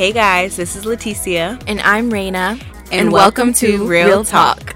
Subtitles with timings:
[0.00, 1.62] Hey guys, this is Leticia.
[1.66, 2.58] And I'm Raina.
[2.90, 4.74] And, welcome, to Real Talk.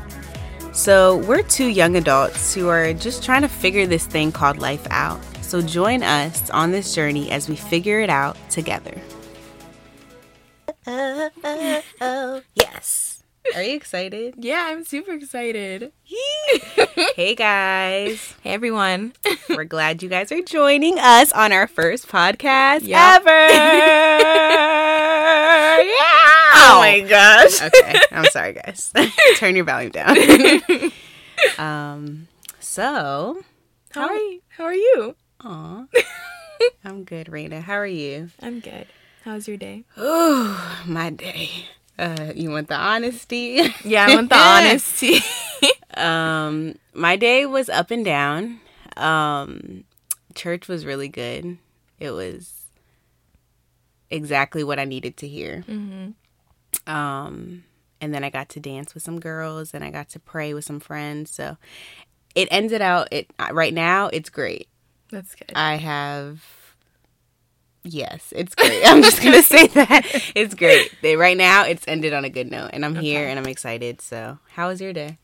[0.74, 4.87] So, we're two young adults who are just trying to figure this thing called life
[4.90, 5.18] out.
[5.40, 9.00] So, join us on this journey as we figure it out together.
[10.87, 12.43] Uh, uh, uh, oh.
[13.54, 14.35] Are you excited?
[14.45, 15.92] Yeah, I'm super excited.
[17.16, 18.34] hey guys.
[18.42, 19.12] Hey everyone.
[19.48, 23.20] We're glad you guys are joining us on our first podcast Yep.
[23.20, 23.46] ever.
[25.82, 26.52] yeah.
[26.56, 27.62] Oh my gosh.
[27.62, 28.01] Okay.
[28.12, 28.92] I'm sorry guys.
[29.37, 30.16] Turn your volume down.
[31.59, 32.29] um
[32.60, 33.42] so
[33.92, 34.40] How are you?
[34.48, 35.16] How are you?
[35.45, 35.84] Aw.
[36.84, 37.60] I'm good, Raina.
[37.62, 38.30] How are you?
[38.42, 38.87] I'm good.
[39.24, 39.84] How's your day?
[39.98, 40.56] Ooh,
[40.87, 41.66] my day.
[41.98, 43.60] Uh, you want the honesty?
[43.84, 45.18] Yeah, I want the honesty.
[45.96, 48.60] Um, my day was up and down.
[48.96, 49.84] Um,
[50.34, 51.58] church was really good.
[52.00, 52.52] It was
[54.10, 55.64] exactly what I needed to hear.
[56.86, 57.64] Um,
[58.01, 60.64] and then I got to dance with some girls, and I got to pray with
[60.64, 61.30] some friends.
[61.30, 61.56] So
[62.34, 63.08] it ended out.
[63.12, 64.69] It right now it's great.
[65.11, 65.53] That's good.
[65.55, 66.45] I have.
[67.85, 68.83] Yes, it's great.
[68.85, 70.03] I'm just gonna say that
[70.35, 70.91] it's great.
[71.03, 74.01] They, right now, it's ended on a good note, and I'm here and I'm excited.
[74.01, 75.19] So, how was your day?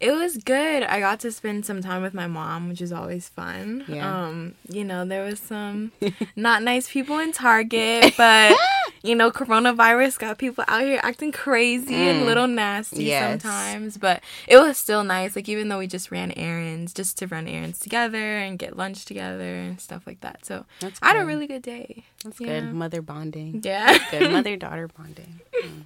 [0.00, 0.82] It was good.
[0.82, 3.84] I got to spend some time with my mom, which is always fun.
[3.88, 4.26] Yeah.
[4.26, 5.92] Um, you know, there was some
[6.36, 8.56] not nice people in Target, but
[9.04, 13.06] you know, coronavirus got people out here acting crazy and a little nasty Mm.
[13.06, 13.42] Yes.
[13.42, 13.96] sometimes.
[13.98, 15.36] But it was still nice.
[15.36, 19.04] Like even though we just ran errands, just to run errands together and get lunch
[19.04, 20.44] together and stuff like that.
[20.46, 22.04] So That's I had a really good day.
[22.24, 22.60] That's Yeah.
[22.60, 22.72] good.
[22.72, 23.60] Mother bonding.
[23.62, 23.96] Yeah.
[24.10, 25.40] Good mother daughter bonding.
[25.62, 25.82] Mm.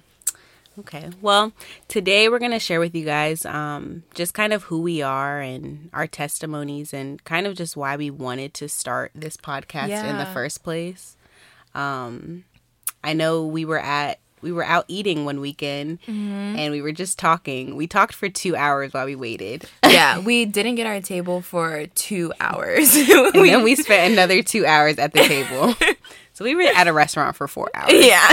[0.79, 1.09] Okay.
[1.21, 1.51] Well,
[1.89, 5.41] today we're going to share with you guys um, just kind of who we are
[5.41, 10.17] and our testimonies and kind of just why we wanted to start this podcast in
[10.17, 11.17] the first place.
[11.75, 12.45] Um,
[13.03, 17.19] I know we were at we were out eating one weekend and we were just
[17.19, 17.75] talking.
[17.75, 19.65] We talked for 2 hours while we waited.
[19.85, 22.95] yeah, we didn't get our table for two hours.
[22.95, 25.75] And then we spent another 2 hours at the table.
[26.31, 27.91] So we were at a restaurant for 4 hours.
[27.93, 28.29] yeah.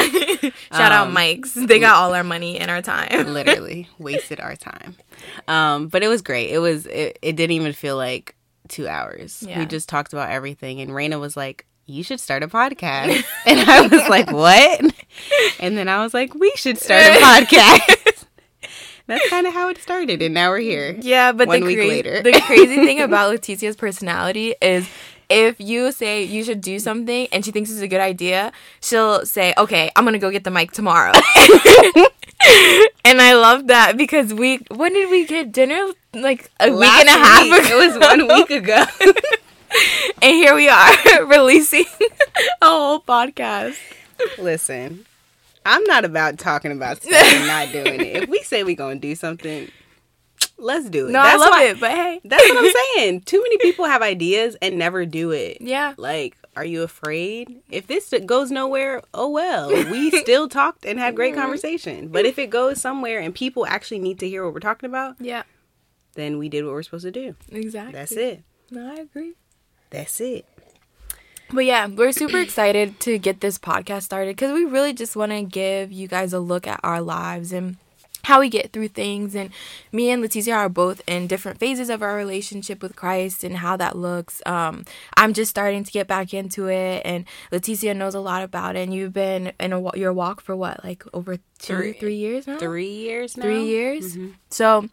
[0.71, 1.55] Shout out Um, Mike's.
[1.55, 3.33] They got all our money and our time.
[3.33, 4.95] literally wasted our time
[5.49, 8.37] um but it was great it was it, it didn't even feel like
[8.69, 9.59] two hours Yeah.
[9.59, 13.61] we just talked about everything and Raina was like you should start a podcast and
[13.71, 14.81] i was like what
[15.61, 18.25] and then i was like we should start a podcast
[19.07, 21.79] that's kind of how it started and now we're here Yeah, but One the, week
[21.79, 22.23] cra- later.
[22.23, 24.89] the crazy thing about Leticia's personality is
[25.29, 29.25] if you say you should do something and she thinks it's a good idea, she'll
[29.27, 31.11] say, "Okay, I'm gonna go get the mic tomorrow."
[33.05, 35.85] and I love that because we when did we get dinner?
[36.15, 37.65] Like a week and a half week.
[37.65, 37.79] ago.
[37.81, 38.85] it was one week ago
[40.23, 40.93] and here we are
[41.27, 41.85] releasing
[42.63, 43.77] a whole podcast.
[44.39, 45.05] listen
[45.65, 48.97] i'm not about talking about stuff and not doing it if we say we're gonna
[48.97, 49.71] do something
[50.59, 53.21] let's do it No, I That's love why- it, but hey, That's what I'm saying.
[53.23, 55.59] Too many people have ideas and never do it.
[55.61, 57.61] yeah, Like, are you afraid?
[57.71, 59.69] If this goes nowhere, oh well.
[59.69, 61.43] We still talked and had great mm-hmm.
[61.43, 62.09] conversation.
[62.09, 65.17] But if it goes somewhere and people actually need to hear what we're talking about,
[65.21, 65.43] yeah,
[66.15, 67.35] then we did what we're supposed to do.
[67.51, 67.93] exactly.
[67.93, 68.43] That's it.
[68.71, 69.35] No, I agree.
[69.91, 70.45] That's it.
[71.53, 75.31] But yeah, we're super excited to get this podcast started because we really just want
[75.33, 77.77] to give you guys a look at our lives and
[78.25, 79.37] how we get through things.
[79.37, 79.51] And
[79.93, 83.77] me and Leticia are both in different phases of our relationship with Christ and how
[83.77, 84.43] that looks.
[84.45, 84.85] Um,
[85.17, 88.81] I'm just starting to get back into it, and Leticia knows a lot about it.
[88.81, 92.49] And you've been in a, your walk for what, like over two, Three- three years
[92.49, 92.59] now?
[92.59, 93.45] Three years now.
[93.45, 94.19] three years.
[94.51, 94.89] So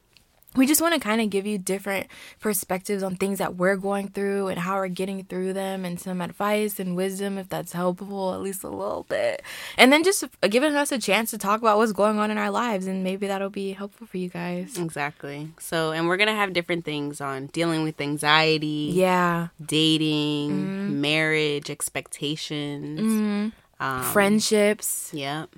[0.55, 2.07] we just want to kind of give you different
[2.39, 6.21] perspectives on things that we're going through and how we're getting through them and some
[6.21, 9.41] advice and wisdom if that's helpful at least a little bit
[9.77, 12.37] and then just uh, giving us a chance to talk about what's going on in
[12.37, 15.49] our lives and maybe that'll be helpful for you guys Exactly.
[15.59, 21.01] So, and we're going to have different things on dealing with anxiety, yeah dating, mm-hmm.
[21.01, 23.83] marriage, expectations, mm-hmm.
[23.83, 25.49] um, friendships Yep.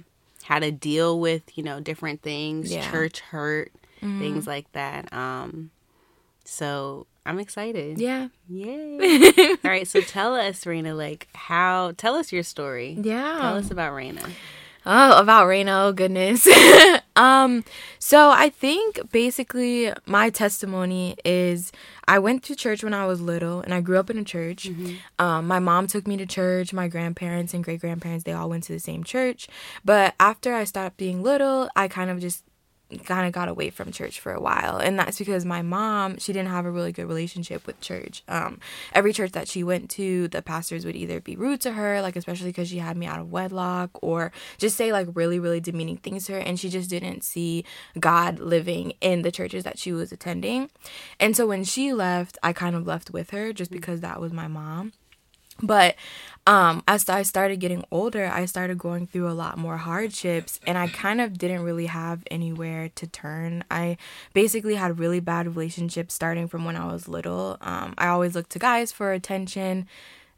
[0.44, 2.90] How to deal with, you know, different things, Yeah.
[2.92, 3.72] church hurt,
[4.20, 5.12] things like that.
[5.14, 5.72] Um
[6.44, 8.00] so I'm excited.
[8.00, 9.30] yeah Yay.
[9.64, 12.98] All right, so tell us, Raina, like how tell us your story.
[13.02, 14.30] yeah Tell us about Raina.
[14.88, 16.48] Oh, about Raina, oh goodness.
[17.16, 17.64] um,
[17.98, 21.72] so I think basically my testimony is
[22.08, 24.70] I went to church when I was little and I grew up in a church.
[25.18, 28.64] Um, my mom took me to church, my grandparents and great grandparents, they all went
[28.66, 29.48] to the same church.
[29.84, 32.44] But after I stopped being little, I kind of just
[33.04, 36.32] kind of got away from church for a while and that's because my mom she
[36.32, 38.24] didn't have a really good relationship with church.
[38.28, 38.60] Um,
[38.94, 42.16] every church that she went to the pastors would either be rude to her like
[42.16, 45.98] especially because she had me out of wedlock or just say like really really demeaning
[45.98, 47.66] things to her and she just didn't see
[48.00, 50.70] god living in the churches that she was attending.
[51.20, 54.32] And so when she left i kind of left with her just because that was
[54.32, 54.94] my mom
[55.62, 55.96] but
[56.48, 60.78] um, as I started getting older, I started going through a lot more hardships, and
[60.78, 63.64] I kind of didn't really have anywhere to turn.
[63.72, 63.98] I
[64.34, 67.58] basically had really bad relationships starting from when I was little.
[67.62, 69.88] Um, I always looked to guys for attention.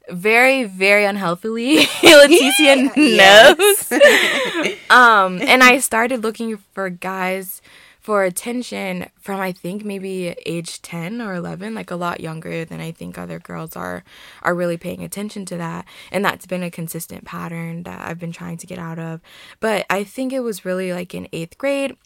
[0.08, 1.76] Very, very unhealthily.
[2.00, 3.92] Leticia knows.
[4.90, 7.60] um, and I started looking for guys
[8.08, 12.80] for attention from I think maybe age 10 or 11 like a lot younger than
[12.80, 14.02] I think other girls are
[14.42, 15.84] are really paying attention to that.
[16.10, 19.20] And that's been a consistent pattern that I've been trying to get out of.
[19.60, 21.98] But I think it was really like in 8th grade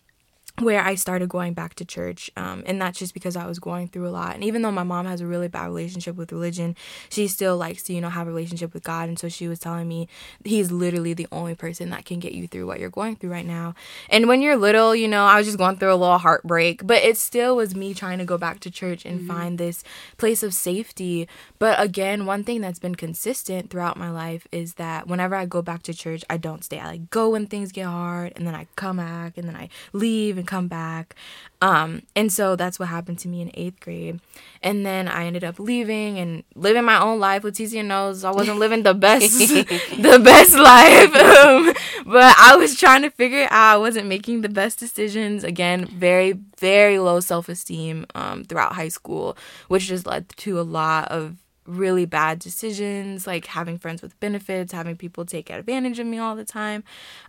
[0.58, 2.30] where I started going back to church.
[2.36, 4.34] Um, and that's just because I was going through a lot.
[4.34, 6.76] And even though my mom has a really bad relationship with religion,
[7.08, 9.08] she still likes to, you know, have a relationship with God.
[9.08, 10.08] And so she was telling me
[10.44, 13.46] he's literally the only person that can get you through what you're going through right
[13.46, 13.74] now.
[14.10, 17.02] And when you're little, you know, I was just going through a little heartbreak, but
[17.02, 19.28] it still was me trying to go back to church and mm-hmm.
[19.28, 19.82] find this
[20.18, 21.28] place of safety.
[21.58, 25.62] But again, one thing that's been consistent throughout my life is that whenever I go
[25.62, 26.78] back to church, I don't stay.
[26.78, 29.70] I like go when things get hard and then I come back and then I
[29.92, 31.14] leave come back.
[31.60, 34.20] Um, and so that's what happened to me in eighth grade.
[34.62, 37.42] And then I ended up leaving and living my own life.
[37.42, 41.14] Leticia knows I wasn't living the best, the best life.
[41.14, 41.72] Um,
[42.06, 43.74] but I was trying to figure it out.
[43.74, 45.44] I wasn't making the best decisions.
[45.44, 49.36] Again, very, very low self esteem um, throughout high school,
[49.68, 51.36] which just led to a lot of
[51.66, 56.36] really bad decisions, like having friends with benefits, having people take advantage of me all
[56.36, 56.82] the time.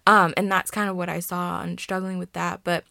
[0.07, 2.62] Um, and that's kind of what I saw and struggling with that.
[2.63, 2.83] But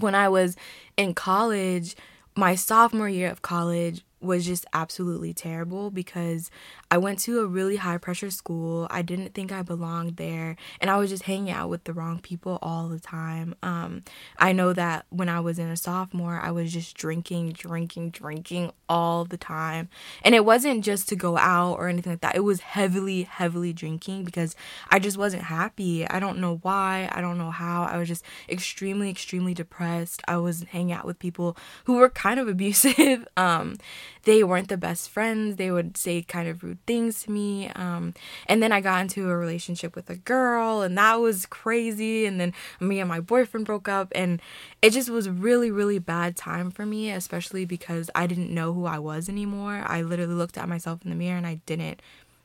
[0.00, 0.56] when I was
[0.96, 1.96] in college,
[2.36, 6.50] my sophomore year of college, was just absolutely terrible because
[6.90, 8.86] I went to a really high pressure school.
[8.90, 12.20] I didn't think I belonged there, and I was just hanging out with the wrong
[12.20, 13.54] people all the time.
[13.62, 14.02] Um,
[14.38, 18.72] I know that when I was in a sophomore, I was just drinking, drinking, drinking
[18.88, 19.88] all the time,
[20.22, 22.36] and it wasn't just to go out or anything like that.
[22.36, 24.54] It was heavily, heavily drinking because
[24.90, 26.06] I just wasn't happy.
[26.06, 27.08] I don't know why.
[27.12, 27.84] I don't know how.
[27.84, 30.22] I was just extremely, extremely depressed.
[30.28, 33.26] I was hanging out with people who were kind of abusive.
[33.36, 33.76] um,
[34.24, 35.56] they weren't the best friends.
[35.56, 37.68] They would say kind of rude things to me.
[37.70, 38.14] Um,
[38.46, 42.26] and then I got into a relationship with a girl, and that was crazy.
[42.26, 44.40] And then me and my boyfriend broke up, and
[44.82, 48.86] it just was really, really bad time for me, especially because I didn't know who
[48.86, 49.82] I was anymore.
[49.86, 52.00] I literally looked at myself in the mirror and I didn't.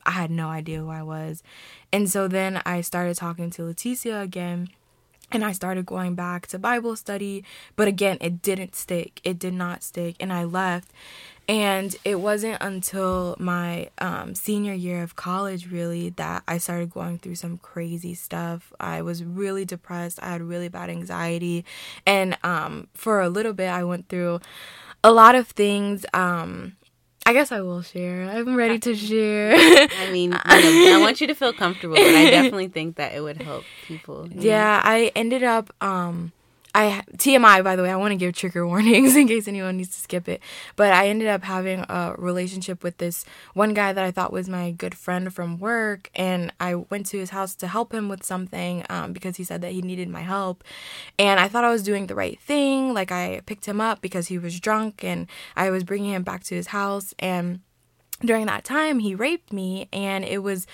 [0.05, 1.41] I had no idea who I was.
[1.91, 4.69] And so then I started talking to Leticia again
[5.31, 7.43] and I started going back to Bible study,
[7.75, 9.21] but again, it didn't stick.
[9.23, 10.91] It did not stick, and I left.
[11.47, 17.19] And it wasn't until my um, senior year of college, really, that I started going
[17.19, 18.73] through some crazy stuff.
[18.79, 20.19] I was really depressed.
[20.23, 21.63] I had really bad anxiety.
[22.05, 24.39] And um, for a little bit, I went through
[25.03, 26.05] a lot of things.
[26.13, 26.77] Um,
[27.27, 28.29] I guess I will share.
[28.29, 29.55] I'm ready to share.
[29.55, 33.13] I mean, you know, I want you to feel comfortable, but I definitely think that
[33.13, 34.27] it would help people.
[34.31, 36.31] Yeah, I ended up um
[36.75, 39.95] I TMI by the way, I want to give trigger warnings in case anyone needs
[39.95, 40.41] to skip it.
[40.75, 43.23] But I ended up having a relationship with this
[43.53, 47.17] one guy that I thought was my good friend from work, and I went to
[47.17, 50.21] his house to help him with something um, because he said that he needed my
[50.21, 50.63] help,
[51.17, 52.93] and I thought I was doing the right thing.
[52.93, 56.43] Like I picked him up because he was drunk, and I was bringing him back
[56.45, 57.61] to his house, and
[58.19, 60.67] during that time he raped me, and it was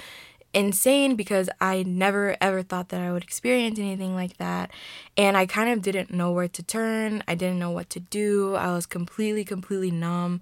[0.53, 4.71] insane because I never ever thought that I would experience anything like that.
[5.17, 7.23] And I kind of didn't know where to turn.
[7.27, 8.55] I didn't know what to do.
[8.55, 10.41] I was completely, completely numb.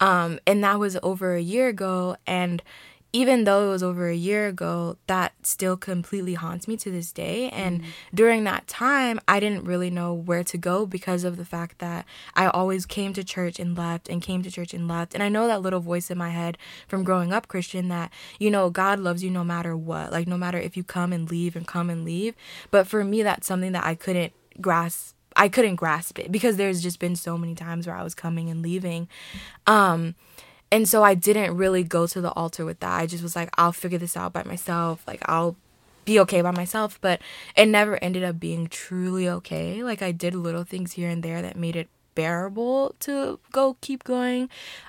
[0.00, 2.16] Um, and that was over a year ago.
[2.26, 2.62] And
[3.12, 7.10] even though it was over a year ago, that still completely haunts me to this
[7.12, 7.50] day.
[7.50, 7.90] And mm-hmm.
[8.14, 12.06] during that time, I didn't really know where to go because of the fact that
[12.34, 15.14] I always came to church and left and came to church and left.
[15.14, 18.50] And I know that little voice in my head from growing up Christian that, you
[18.50, 21.56] know, God loves you no matter what, like no matter if you come and leave
[21.56, 22.34] and come and leave.
[22.70, 25.16] But for me, that's something that I couldn't grasp.
[25.36, 28.50] I couldn't grasp it because there's just been so many times where I was coming
[28.50, 29.08] and leaving.
[29.66, 30.14] Um,
[30.72, 33.00] and so I didn't really go to the altar with that.
[33.00, 35.02] I just was like, I'll figure this out by myself.
[35.06, 35.56] Like, I'll
[36.04, 36.98] be okay by myself.
[37.00, 37.20] But
[37.56, 39.82] it never ended up being truly okay.
[39.82, 44.04] Like, I did little things here and there that made it bearable to go keep
[44.04, 44.48] going.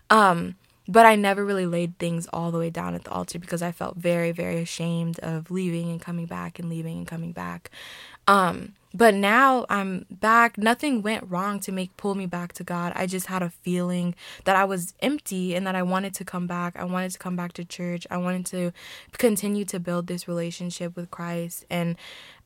[0.09, 0.55] Um,
[0.87, 3.71] but I never really laid things all the way down at the altar because I
[3.71, 7.71] felt very, very ashamed of leaving and coming back and leaving and coming back.
[8.27, 10.57] Um, but now I'm back.
[10.57, 12.91] Nothing went wrong to make pull me back to God.
[12.95, 16.45] I just had a feeling that I was empty and that I wanted to come
[16.45, 16.75] back.
[16.77, 18.05] I wanted to come back to church.
[18.11, 18.71] I wanted to
[19.17, 21.65] continue to build this relationship with Christ.
[21.69, 21.95] And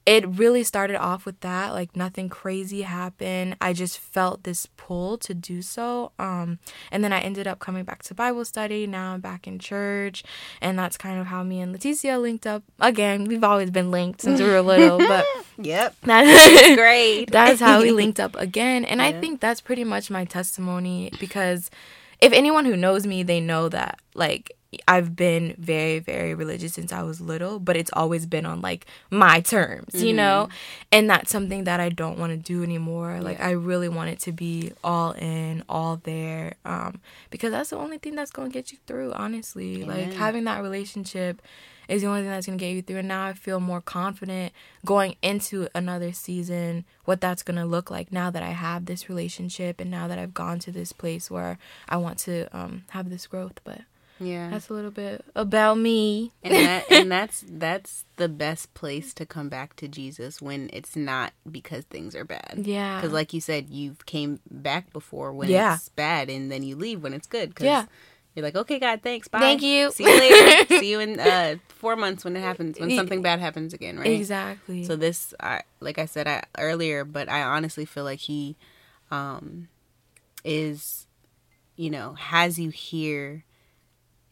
[0.05, 5.17] it really started off with that like nothing crazy happened i just felt this pull
[5.17, 6.59] to do so um
[6.91, 10.23] and then i ended up coming back to bible study now i'm back in church
[10.61, 14.21] and that's kind of how me and leticia linked up again we've always been linked
[14.21, 15.25] since we were little but
[15.57, 15.95] Yep.
[16.03, 17.31] that's Great.
[17.31, 21.71] that's how we linked up again and i think that's pretty much my testimony because
[22.19, 24.54] if anyone who knows me they know that like
[24.87, 28.85] I've been very, very religious since I was little, but it's always been on like
[29.09, 30.49] my terms, you know?
[30.91, 33.19] And that's something that I don't want to do anymore.
[33.21, 37.77] Like, I really want it to be all in, all there, um, because that's the
[37.77, 39.83] only thing that's going to get you through, honestly.
[39.83, 41.41] Like, having that relationship
[41.87, 42.97] is the only thing that's going to get you through.
[42.97, 44.53] And now I feel more confident
[44.83, 49.09] going into another season, what that's going to look like now that I have this
[49.09, 53.09] relationship and now that I've gone to this place where I want to um, have
[53.09, 53.59] this growth.
[53.63, 53.81] But
[54.19, 54.49] Yeah.
[54.49, 56.31] that's a little bit about me.
[56.43, 60.95] and that and that's that's the best place to come back to Jesus when it's
[60.95, 62.61] not because things are bad.
[62.63, 62.99] Yeah.
[62.99, 65.75] Because like you said, you've came back before when Yeah.
[65.75, 67.55] it's bad, and then you leave when it's good.
[67.55, 67.85] 'cause Yeah.
[68.35, 69.39] You're like, okay, God, thanks, bye.
[69.39, 69.91] Thank you.
[69.93, 70.67] See you later.
[70.79, 74.07] See you in uh, four months when it happens, when something bad happens again, right?
[74.07, 74.83] Exactly.
[74.83, 78.57] So this, I, like I said I, earlier, but I honestly feel like he
[79.09, 79.69] um,
[80.43, 81.07] is,
[81.77, 83.45] you know, has you here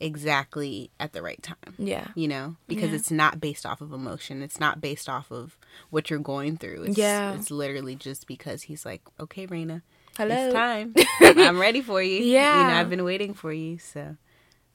[0.04, 1.74] exactly at the right time.
[1.78, 2.08] yeah.
[2.16, 2.96] You know, because Yeah.
[2.98, 4.42] it's not based off of emotion.
[4.44, 5.58] It's not based off of
[5.90, 6.84] what you're going through.
[6.84, 7.34] It's, Yeah.
[7.34, 9.82] it's literally just because he's like, okay, Raina,
[10.18, 10.36] Hello.
[10.36, 10.94] it's time.
[11.22, 12.22] I'm ready for you.
[12.24, 12.62] Yeah.
[12.62, 13.78] you know, I've been waiting for you.
[13.80, 14.18] So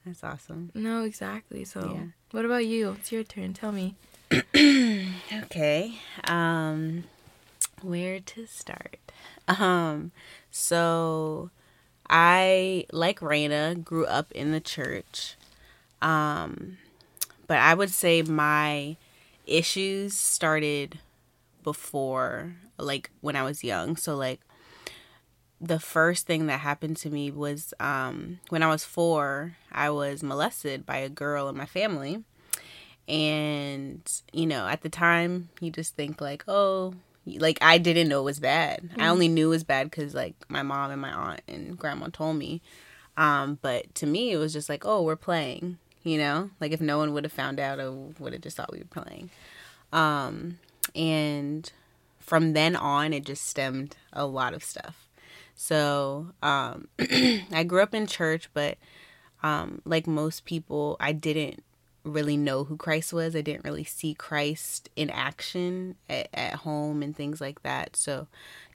[0.05, 0.71] that's awesome.
[0.73, 1.63] No, exactly.
[1.65, 2.05] So, Yeah.
[2.31, 2.91] what about you?
[2.99, 3.53] It's your turn.
[3.53, 3.95] Tell me.
[5.43, 5.95] Okay.
[6.25, 7.03] Um
[7.81, 8.97] where to start?
[9.47, 10.11] Um
[10.51, 11.49] so
[12.09, 15.35] I like Raina grew up in the church.
[16.01, 16.77] Um
[17.47, 18.95] but I would say my
[19.45, 20.99] issues started
[21.63, 23.95] before like when I was young.
[23.95, 24.39] So like
[25.61, 30.23] the first thing that happened to me was um when I was 4, I was
[30.23, 32.23] molested by a girl in my family
[33.09, 36.93] and you know at the time you just think like oh
[37.37, 38.89] like i didn't know it was bad.
[38.97, 42.07] I only knew it was bad because like my mom and my aunt and grandma
[42.11, 42.61] told me.
[43.17, 46.49] Um but to me it was just like oh we're playing you know?
[46.61, 49.03] Like if no one would have found out i would have just thought we were
[49.03, 49.29] playing.
[49.93, 50.59] Um
[50.95, 51.71] and
[52.19, 55.07] from then on it just stemmed a lot of stuff.
[55.55, 56.87] So um
[57.51, 58.77] i grew up in church but
[59.43, 61.63] um like most people i didn't
[62.09, 63.35] really know who Christ was.
[63.35, 67.95] I didn't really see Christ in action at, at home and things like that.
[67.95, 68.27] So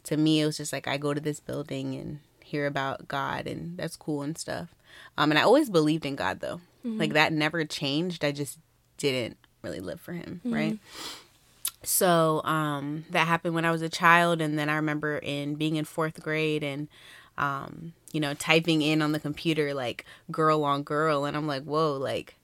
[0.05, 3.47] to me, it was just like I go to this building and hear about God,
[3.47, 4.75] and that's cool and stuff.
[5.19, 6.61] Um, and I always believed in God though.
[6.99, 8.25] Like that never changed.
[8.25, 8.59] I just
[8.99, 10.79] didn't really live for Him, right?
[11.83, 15.77] So um, that happened when I was a child, and then I remember in being
[15.77, 16.89] in fourth grade and
[17.37, 21.65] um, you know typing in on the computer like girl on girl, and I'm like,
[21.65, 22.37] whoa, like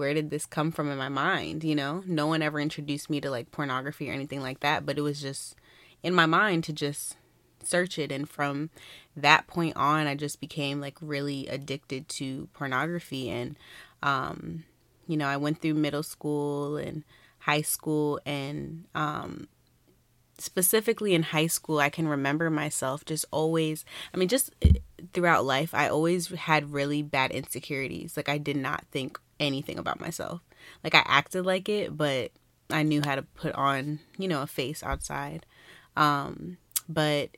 [0.00, 2.02] where did this come from in my mind you know?
[2.06, 5.20] No one ever introduced me to like pornography or anything like that but it was
[5.20, 5.54] just
[6.02, 7.18] in my mind to just
[7.62, 8.10] search it.
[8.10, 8.70] And from
[9.14, 13.28] that point on i just became like really addicted to pornography.
[13.28, 13.56] And
[14.02, 14.64] um
[15.06, 17.04] you know i went through middle school and
[17.40, 19.48] high school and um
[20.38, 24.72] specifically in high school i can remember myself just always i mean just eh,
[25.12, 28.16] throughout life i always had really bad insecurities.
[28.16, 30.40] Like i did not think anything about myself
[30.84, 32.30] like i acted like it but
[32.70, 35.44] i knew how to put on you know a face outside
[35.96, 36.56] um
[36.88, 37.30] but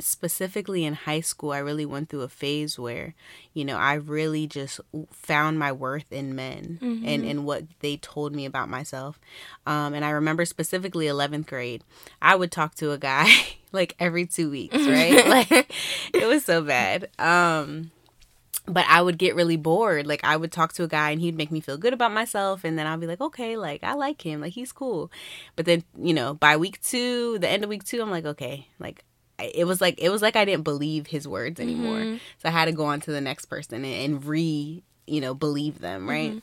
[0.00, 3.14] specifically in high school, I really went through a phase where,
[3.54, 4.80] you know, I really just
[5.12, 9.20] found my worth in men and, in what they told me about myself.
[9.66, 11.84] Um, and I remember specifically 11th grade,
[12.20, 13.30] I would talk to a guy
[13.72, 15.26] like every two weeks, right?
[15.50, 15.50] like
[16.14, 17.08] it was so bad.
[17.18, 17.90] Um,
[18.70, 20.06] but I would get really bored.
[20.06, 22.64] Like I would talk to a guy and he'd make me feel good about myself
[22.64, 24.40] and then I'll be like, "Okay, like I like him.
[24.40, 25.10] Like he's cool."
[25.56, 28.66] But then, you know, by week 2, the end of week 2, I'm like, "Okay,
[28.78, 29.04] like
[29.38, 32.18] it was like it was like I didn't believe his words anymore.
[32.38, 35.34] So I had to go on to the next person and, and re you know
[35.34, 36.40] believe them right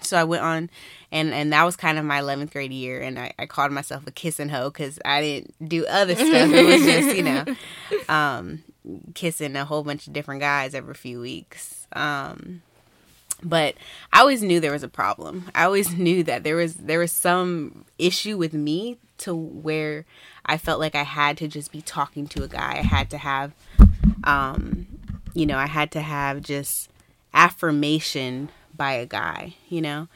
[0.04, 0.68] so i went on
[1.10, 4.06] and and that was kind of my 11th grade year and i, I called myself
[4.06, 7.44] a kiss and hoe because i didn't do other stuff it was just you know
[8.10, 8.62] um
[9.14, 12.62] kissing a whole bunch of different guys every few weeks um
[13.42, 13.74] but
[14.12, 15.50] I always knew there was a problem.
[15.54, 20.04] I always knew that there was there was some issue with me to where
[20.46, 22.78] I felt like I had to just be talking to a guy.
[22.78, 23.52] I had to have
[24.24, 24.86] um
[25.34, 26.90] you know, I had to have just
[27.32, 30.08] affirmation by a guy, you know.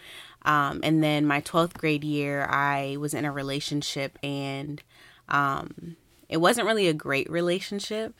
[0.42, 4.82] Um and then my 12th grade year, I was in a relationship and
[5.28, 5.96] um
[6.28, 8.12] it wasn't really a great relationship,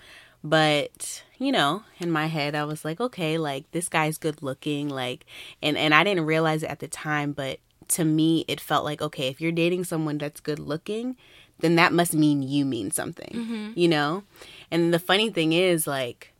[0.49, 4.89] but you know in my head i was like okay like this guy's good looking
[4.89, 5.27] like
[5.63, 9.03] and and i didn't realize it at the time but to me it felt like
[9.03, 11.17] okay if you're dating someone that's good looking
[11.61, 13.71] then that must mean you mean something mm-hmm.
[13.75, 14.23] you know?
[14.71, 16.33] And the funny thing is like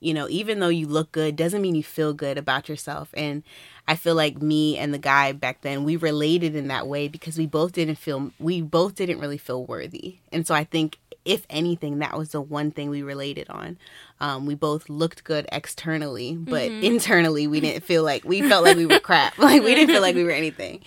[0.00, 3.10] you know even though you look good doesn't mean you feel good about yourself.
[3.14, 3.42] And
[3.88, 7.38] i feel like me and the guy back then we related in that way because
[7.38, 10.18] we both didn't feel we both didn't really feel worthy.
[10.32, 13.76] And so i think if anything, that was the one thing we related on.
[14.20, 16.84] Um, we both looked good externally, but mm-hmm.
[16.84, 19.36] internally, we didn't feel like we felt like we were crap.
[19.46, 20.80] Like we didn't feel like we were anything.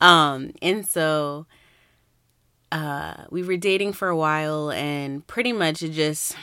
[0.00, 1.46] Um, and so
[2.72, 6.36] uh, we were dating for a while, and pretty much just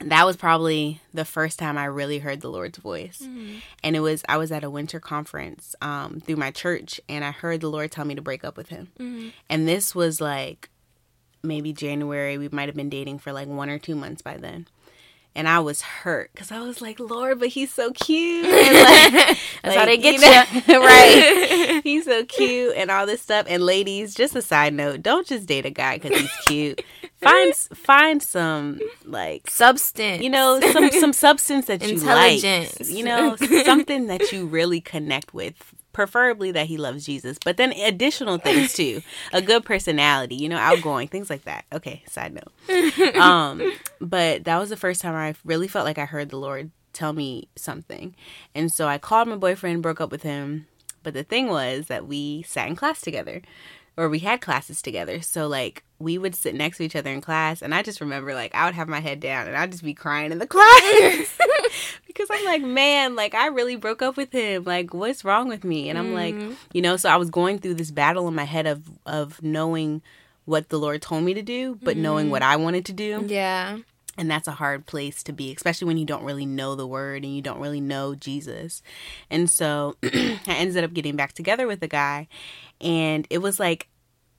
[0.00, 3.22] that was probably the first time I really heard the Lord's voice.
[3.22, 3.58] Mm-hmm.
[3.82, 7.30] And it was I was at a winter conference um, through my church, and I
[7.30, 8.88] heard the Lord tell me to break up with him.
[8.98, 9.28] Mm-hmm.
[9.48, 10.70] And this was like
[11.42, 12.38] maybe January.
[12.38, 14.66] We might have been dating for like one or two months by then.
[15.34, 18.46] And I was hurt because I was like, Lord, but he's so cute.
[18.46, 19.12] And like,
[19.62, 21.80] That's like, how they get you, know, right?
[21.84, 23.44] he's so cute and all this stuff.
[23.46, 26.82] And ladies, just a side note: don't just date a guy because he's cute.
[27.20, 30.22] find find some like substance.
[30.22, 32.42] You know, some some substance that you like.
[32.86, 37.72] You know, something that you really connect with preferably that he loves Jesus, but then
[37.72, 39.00] additional things too.
[39.32, 41.64] A good personality, you know, outgoing, things like that.
[41.72, 43.16] Okay, side note.
[43.16, 46.70] Um, but that was the first time I really felt like I heard the Lord
[46.92, 48.14] tell me something.
[48.54, 50.66] And so I called my boyfriend, broke up with him.
[51.02, 53.40] But the thing was that we sat in class together
[53.96, 55.22] or we had classes together.
[55.22, 58.34] So like we would sit next to each other in class and I just remember
[58.34, 61.38] like I would have my head down and I'd just be crying in the class.
[62.06, 64.64] because I'm like, man, like I really broke up with him.
[64.64, 65.88] Like what's wrong with me?
[65.88, 66.48] And I'm mm-hmm.
[66.48, 69.42] like, you know, so I was going through this battle in my head of of
[69.42, 70.02] knowing
[70.44, 72.02] what the Lord told me to do, but mm-hmm.
[72.02, 73.24] knowing what I wanted to do.
[73.26, 73.78] Yeah.
[74.18, 77.22] And that's a hard place to be, especially when you don't really know the word
[77.22, 78.82] and you don't really know Jesus.
[79.30, 82.28] And so I ended up getting back together with the guy
[82.80, 83.88] and it was like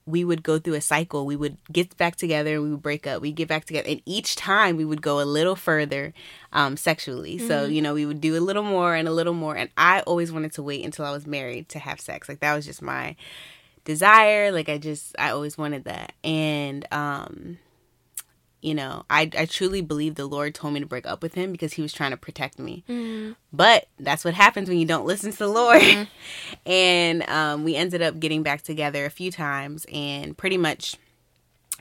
[0.07, 1.25] we would go through a cycle.
[1.25, 3.21] We would get back together and we would break up.
[3.21, 6.13] We get back together, and each time we would go a little further
[6.53, 7.37] um, sexually.
[7.37, 7.47] Mm-hmm.
[7.47, 9.55] So you know, we would do a little more and a little more.
[9.55, 12.29] And I always wanted to wait until I was married to have sex.
[12.29, 13.15] Like that was just my
[13.83, 14.51] desire.
[14.51, 16.13] Like I just I always wanted that.
[16.23, 17.57] And um,
[18.67, 21.53] you know, I, I truly believe the Lord told me to break up with him
[21.53, 22.83] because he was trying to protect me.
[22.89, 23.31] Mm-hmm.
[23.53, 25.81] But that's what happens when you don't listen to the Lord.
[25.81, 26.03] Mm-hmm.
[26.69, 30.97] and um, we ended up getting back together a few times and pretty much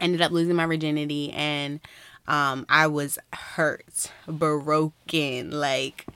[0.01, 1.33] ended up losing my virginity.
[1.33, 1.81] And
[2.29, 6.07] um, I was hurt, broken, like,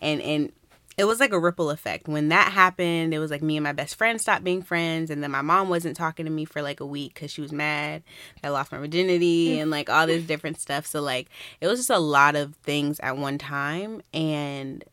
[0.00, 0.52] and, and
[0.96, 2.08] it was like a ripple effect.
[2.08, 5.22] When that happened, it was like me and my best friend stopped being friends, and
[5.22, 8.02] then my mom wasn't talking to me for like a week because she was mad
[8.42, 10.86] I lost my virginity and like all this different stuff.
[10.86, 11.28] So like
[11.60, 14.84] it was just a lot of things at one time, and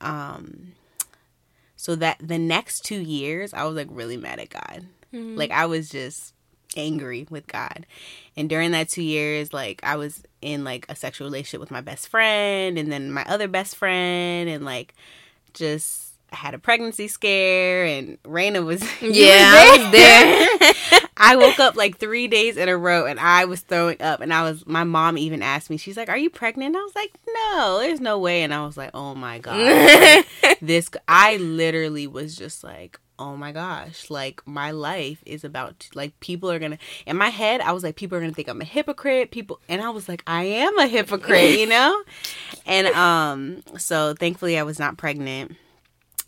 [0.00, 0.72] um,
[1.76, 4.86] so that the next two years I was like really mad at God.
[5.12, 5.36] Mm-hmm.
[5.36, 6.34] Like I was just
[6.76, 7.86] angry with God.
[8.36, 11.80] And during that 2 years like I was in like a sexual relationship with my
[11.80, 14.94] best friend and then my other best friend and like
[15.54, 20.26] just had a pregnancy scare and Raina was yeah was there.
[20.26, 21.00] I, was there.
[21.16, 24.34] I woke up like three days in a row and I was throwing up and
[24.34, 27.12] I was my mom even asked me she's like are you pregnant I was like
[27.26, 29.60] no there's no way and I was like oh my god
[30.42, 35.78] like, this I literally was just like oh my gosh like my life is about
[35.78, 38.48] to, like people are gonna in my head i was like people are gonna think
[38.48, 42.02] i'm a hypocrite people and i was like i am a hypocrite you know?
[42.66, 45.56] And um so thankfully i was not pregnant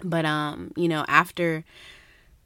[0.03, 1.65] but um you know after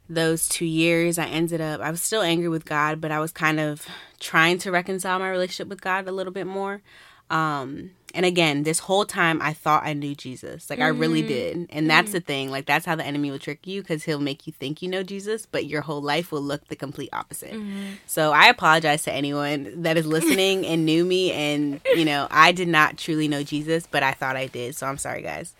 [0.09, 3.31] those two years i ended up i was still angry with god but i was
[3.31, 3.85] kind of
[4.19, 6.81] trying to reconcile my relationship with god a little bit more
[7.29, 10.69] um and again, this whole time I thought I knew Jesus.
[10.69, 10.85] Like mm-hmm.
[10.85, 11.27] I really mm-hmm.
[11.27, 11.67] did.
[11.69, 12.13] And that's mm-hmm.
[12.13, 12.51] the thing.
[12.51, 15.03] Like that's how the enemy will trick you because he'll make you think you know
[15.03, 17.53] Jesus, but your whole life will look the complete opposite.
[17.53, 17.93] Mm-hmm.
[18.07, 21.31] So I apologize to anyone that is listening and knew me.
[21.31, 24.75] And, you know, I did not truly know Jesus, but I thought I did.
[24.75, 25.53] So I'm sorry, guys.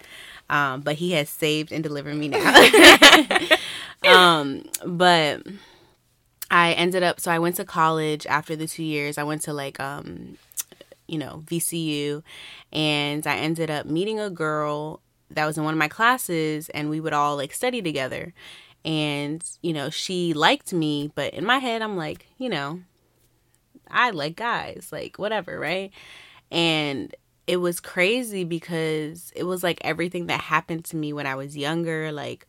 [0.50, 2.70] Um, but he has saved and delivered me now.
[4.04, 5.48] um, but
[6.50, 9.18] I ended up, so I went to college after the two years.
[9.18, 10.38] I went to like, um,
[11.12, 12.24] you know, VCU.
[12.72, 16.90] And I ended up meeting a girl that was in one of my classes and
[16.90, 18.34] we would all like study together
[18.84, 22.82] and you know she liked me but in my head i'm like you know
[23.90, 25.92] i like guys like whatever right
[26.50, 27.16] and
[27.48, 31.56] it was crazy because it was like everything that happened to me when i was
[31.56, 32.48] younger like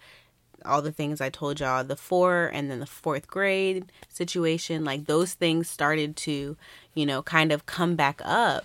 [0.65, 5.07] all the things i told y'all the four and then the fourth grade situation like
[5.07, 6.57] those things started to
[6.95, 8.65] you know kind of come back up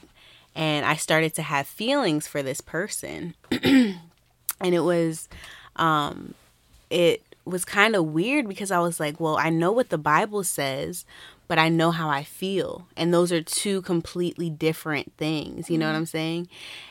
[0.56, 3.36] and i started to have feelings for this person.
[4.60, 5.30] And it was
[5.76, 6.34] um
[6.90, 10.44] it was kind of weird because I was like, well, I know what the Bible
[10.44, 11.06] says,
[11.48, 12.88] but I know how I feel.
[12.96, 15.70] And those are two completely different things.
[15.70, 15.94] You know mm-hmm.
[15.94, 16.50] what I'm saying?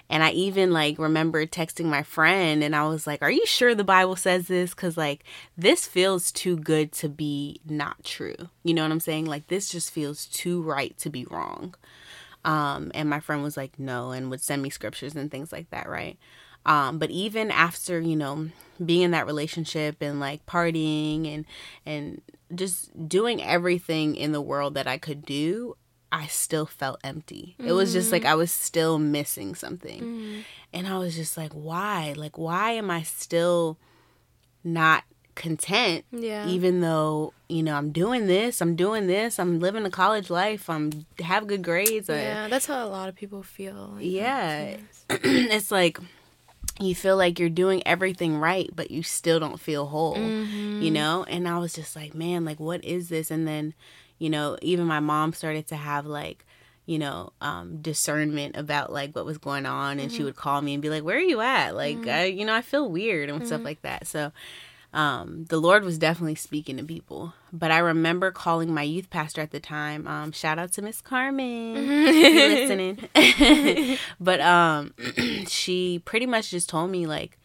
[0.09, 3.75] And I even like remember texting my friend and I was like, are you sure
[3.75, 4.73] the Bible says this?
[4.73, 5.25] Cause like
[5.57, 8.37] this feels too good to be not true.
[8.62, 9.27] You know what I'm saying?
[9.27, 11.75] Like this just feels too right to be wrong.
[12.45, 15.71] Um, and my friend was like, no, and would send me scriptures and things like
[15.71, 16.16] that, right?
[16.66, 18.50] Um, but even after, you know,
[18.85, 21.46] being in that relationship and like partying and
[21.87, 22.20] and
[22.55, 25.76] just doing everything in the world that I could do,
[26.12, 27.55] I still felt empty.
[27.59, 27.70] Mm-hmm.
[27.70, 28.33] It was just like mm-hmm.
[28.33, 30.00] I was still missing something.
[30.00, 30.40] Mm-hmm.
[30.74, 32.14] And I was just like, why?
[32.16, 33.79] Like why am I still
[34.62, 35.05] not
[35.37, 39.90] content yeah even though you know i'm doing this i'm doing this i'm living a
[39.90, 44.05] college life i'm have good grades yeah that's how a lot of people feel like
[44.05, 44.79] yeah
[45.11, 45.98] it's like
[46.81, 50.83] you feel like you're doing everything right but you still don't feel whole mm-hmm.
[50.83, 53.75] you know and i was just like man like what is this and then
[54.19, 56.45] you know even my mom started to have like
[56.87, 60.17] you know um, discernment about like what was going on and mm-hmm.
[60.17, 62.09] she would call me and be like where are you at like mm-hmm.
[62.09, 63.67] I, you know i feel weird and stuff mm-hmm.
[63.67, 64.33] like that so
[64.97, 67.35] um, the Lord was definitely speaking to people.
[67.53, 70.09] But I remember calling my youth pastor at the time.
[70.09, 73.07] Um, shout out to Miss Carmen, listening.
[74.21, 74.95] but um,
[75.49, 77.39] she pretty much just told me like,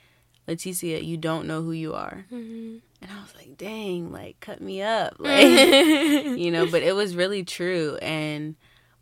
[0.47, 2.25] Leticia, you don't know who you are.
[2.31, 2.77] Mm-hmm.
[3.01, 6.65] And I was like, dang, like cut me up, like you know.
[6.71, 7.97] But it was really true.
[8.01, 8.55] And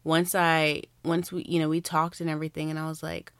[0.03, 3.31] once I, once we, you know, we talked and everything, and I was like,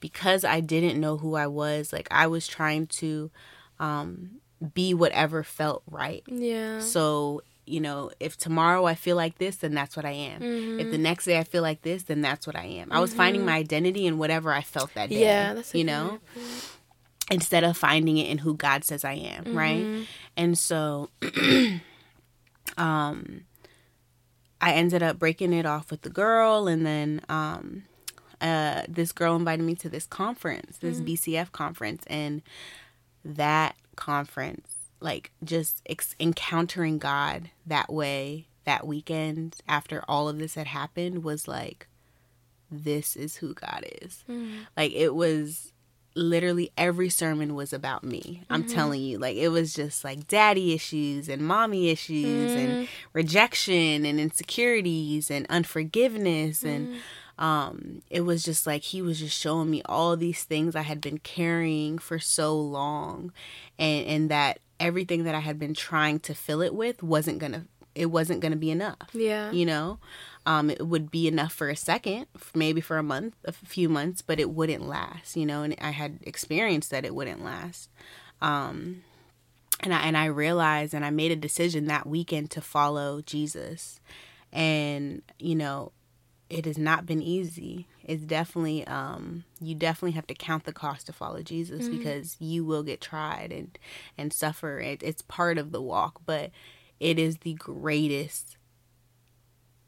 [0.00, 3.30] because I didn't know who I was, like I was trying to
[3.78, 4.40] um
[4.74, 6.22] be whatever felt right.
[6.26, 6.80] Yeah.
[6.80, 10.40] So, you know, if tomorrow I feel like this, then that's what I am.
[10.40, 10.80] Mm-hmm.
[10.80, 12.88] If the next day I feel like this, then that's what I am.
[12.88, 12.96] Mm-hmm.
[12.96, 13.50] I was finding mm-hmm.
[13.50, 15.20] my identity in whatever I felt that day.
[15.20, 16.18] Yeah, that's you know.
[17.30, 19.58] Instead of finding it in who God says I am, mm-hmm.
[19.58, 20.06] right?
[20.36, 21.10] And so
[22.78, 23.42] um
[24.60, 27.82] I ended up breaking it off with the girl and then um
[28.40, 31.14] uh this girl invited me to this conference, this mm-hmm.
[31.14, 32.42] BCF conference and
[33.24, 40.54] that conference, like just ex- encountering God that way that weekend after all of this
[40.54, 41.86] had happened was like,
[42.70, 44.24] this is who God is.
[44.28, 44.58] Mm-hmm.
[44.76, 45.72] Like it was
[46.14, 48.42] literally every sermon was about me.
[48.50, 48.74] I'm mm-hmm.
[48.74, 52.58] telling you, like it was just like daddy issues and mommy issues mm-hmm.
[52.58, 56.98] and rejection and insecurities and unforgiveness and mm-hmm
[57.38, 61.00] um, it was just like he was just showing me all these things I had
[61.00, 63.32] been carrying for so long,
[63.78, 67.64] and and that everything that I had been trying to fill it with wasn't gonna
[67.94, 69.10] it wasn't gonna be enough.
[69.12, 69.98] Yeah, you know,
[70.46, 74.22] um, it would be enough for a second, maybe for a month, a few months,
[74.22, 75.36] but it wouldn't last.
[75.36, 77.90] You know, and I had experienced that it wouldn't last.
[78.40, 79.02] Um,
[79.80, 84.00] and I and I realized and I made a decision that weekend to follow Jesus.
[84.52, 85.92] And you know,
[86.48, 87.86] it has not been easy.
[88.04, 91.98] It's definitely um you definitely have to count the cost to follow Jesus mm-hmm.
[91.98, 93.78] because you will get tried and
[94.16, 94.78] and suffer.
[94.78, 96.50] It, it's part of the walk, but
[97.00, 98.56] it is the greatest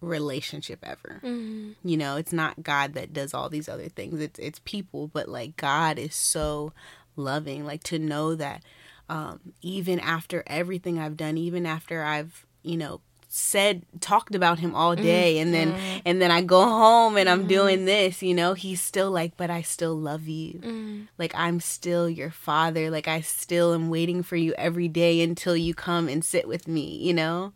[0.01, 1.21] relationship ever.
[1.23, 1.73] Mm-hmm.
[1.85, 4.21] You know, it's not God that does all these other things.
[4.21, 6.73] It's it's people, but like God is so
[7.14, 7.64] loving.
[7.64, 8.62] Like to know that
[9.09, 13.01] um even after everything I've done, even after I've, you know,
[13.38, 15.42] said talked about him all day mm-hmm.
[15.42, 15.98] and then mm-hmm.
[16.05, 17.48] and then I go home and I'm mm-hmm.
[17.48, 20.55] doing this, you know, he's still like, but I still love you.
[20.55, 21.03] Mm-hmm.
[21.18, 22.90] Like I'm still your father.
[22.90, 26.66] Like I still am waiting for you every day until you come and sit with
[26.66, 27.53] me, you know?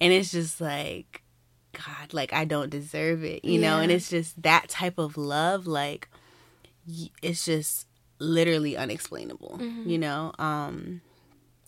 [0.00, 1.22] And it's just like
[1.72, 3.70] God, like I don't deserve it, you yeah.
[3.70, 3.80] know?
[3.80, 6.08] And it's just that type of love like
[7.22, 7.86] it's just
[8.18, 9.88] literally unexplainable, mm-hmm.
[9.88, 10.32] you know?
[10.38, 11.02] Um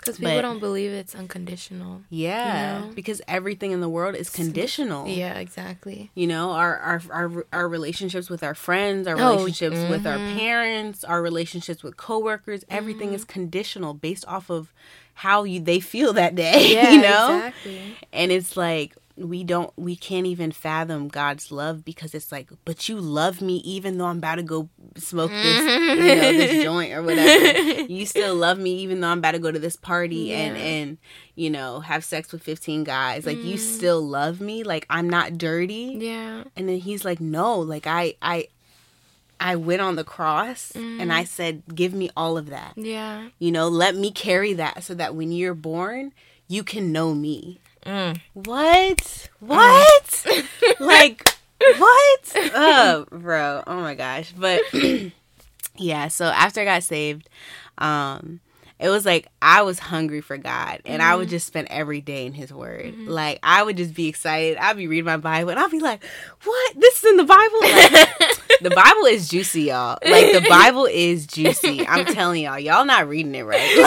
[0.03, 2.03] because people but, don't believe it's unconditional.
[2.11, 2.93] Yeah, you know?
[2.95, 5.07] because everything in the world is conditional.
[5.07, 6.11] Yeah, exactly.
[6.15, 9.91] You know, our our our, our relationships with our friends, our oh, relationships mm-hmm.
[9.91, 10.39] with our mm-hmm.
[10.39, 12.75] parents, our relationships with coworkers, mm-hmm.
[12.75, 14.73] everything is conditional based off of
[15.15, 16.73] how you they feel that day.
[16.73, 17.97] Yeah, you know, exactly.
[18.13, 18.97] And it's like
[19.29, 23.57] we don't we can't even fathom God's love because it's like, but you love me
[23.59, 26.63] even though I'm about to go smoke this you know this mm-hmm.
[26.63, 27.83] joint or whatever.
[27.93, 30.63] You still love me even though I'm about to go to this party and Yeah.
[30.63, 30.99] and
[31.35, 33.27] you know have sex with 15 guys.
[33.27, 33.59] Like you mm.
[33.59, 34.63] still love me.
[34.63, 35.97] Like I'm not dirty.
[35.99, 36.45] Yeah.
[36.57, 38.49] And then he's like, no, like I I
[39.41, 41.27] I went on the cross and I mm.
[41.27, 42.75] said, give me all of that.
[42.77, 43.29] Yeah.
[43.41, 46.13] You know, let me carry that so that when you're born,
[46.47, 47.59] you can know me.
[47.87, 48.21] Mm.
[48.35, 49.29] What?
[49.41, 50.27] What?
[50.81, 51.29] like
[51.79, 52.33] what?
[52.55, 53.63] Oh, bro.
[53.67, 54.33] Oh my gosh.
[54.37, 54.63] But
[55.77, 57.29] yeah, so after I got saved,
[57.79, 58.41] um
[58.83, 62.27] it was like I was hungry for God and I would just spend every day
[62.27, 62.99] in his word.
[62.99, 64.59] Like I would just be excited.
[64.59, 66.05] I'd be reading my Bible and I'd be like,
[66.43, 66.81] "What?
[66.81, 69.99] This is in the Bible?" Like, the Bible is juicy, y'all.
[70.05, 71.87] Like the Bible is juicy.
[71.87, 73.79] I'm telling y'all, y'all not reading it right.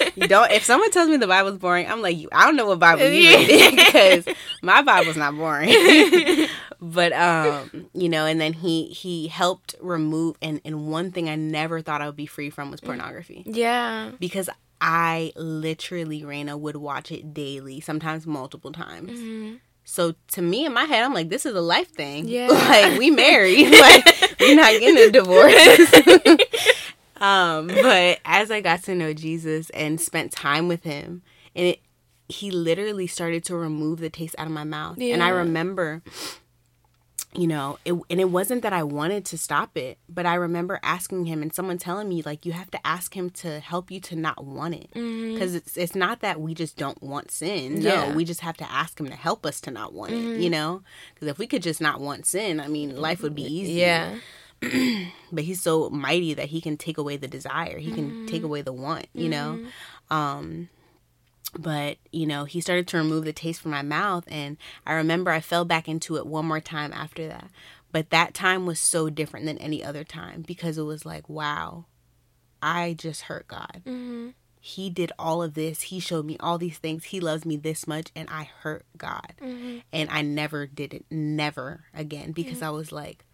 [0.00, 0.50] Like don't.
[0.50, 2.28] If someone tells me the Bible's boring, I'm like, you.
[2.32, 5.68] I don't know what Bible you read because my Bible's not boring.
[6.80, 11.34] but um, you know, and then he he helped remove and and one thing I
[11.36, 14.12] never thought I would be free from was pornography Yeah.
[14.20, 14.48] because
[14.80, 19.10] I literally Raina would watch it daily, sometimes multiple times.
[19.10, 19.56] Mm-hmm.
[19.84, 22.28] So to me in my head, I'm like, this is a life thing.
[22.28, 22.46] Yeah.
[22.48, 26.38] like we married, like we're not getting a divorce.
[27.20, 31.22] Um, but as I got to know Jesus and spent time with him,
[31.54, 31.80] and it,
[32.28, 34.98] he literally started to remove the taste out of my mouth.
[35.00, 36.02] And I remember,
[37.34, 40.78] you know, it, and it wasn't that I wanted to stop it, but I remember
[40.82, 44.00] asking him and someone telling me like you have to ask him to help you
[44.00, 45.34] to not want it mm-hmm.
[45.34, 47.80] because it's it's not that we just don't want sin.
[47.80, 48.14] No, Yeah.
[48.14, 50.16] we just have to ask him to help us to not want it.
[50.16, 50.50] You mm-hmm.
[50.50, 50.82] know,
[51.14, 53.52] because if we could just not want sin, I mean, life would be mm-hmm.
[53.52, 53.72] easy.
[53.72, 54.16] Yeah.
[55.30, 57.76] But he's so mighty that he can take away the desire.
[57.78, 59.08] He can take away the want.
[59.12, 59.66] You know.
[60.10, 60.70] Um,
[61.58, 65.30] but you know he started to remove the taste from my mouth and i remember
[65.30, 67.48] i fell back into it one more time after that
[67.90, 71.86] but that time was so different than any other time because it was like wow
[72.60, 74.28] i just hurt god Mm-hmm.
[74.60, 77.86] he did all of this he showed me all these things he loves me this
[77.86, 79.78] much and i hurt god Mm-hmm.
[79.90, 83.24] and i never did it never again because i was like